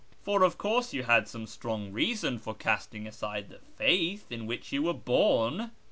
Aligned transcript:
Eor 0.25 0.41
of 0.43 0.57
course 0.57 0.93
you 0.93 1.03
had 1.03 1.27
some 1.27 1.45
strong 1.45 1.91
reason 1.91 2.39
for 2.39 2.55
casting 2.55 3.05
aside 3.05 3.49
the 3.49 3.59
faith 3.59 4.31
in 4.31 4.47
which 4.47 4.71
you 4.71 4.81
were 4.81 4.95
born." 4.95 5.69